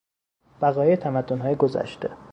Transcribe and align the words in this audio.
بقایای 0.61 0.95
تمدنهای 0.97 1.55
گذشته 1.55 2.17